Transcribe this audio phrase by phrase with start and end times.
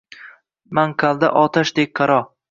[0.79, 2.17] manqalda otashdek qaro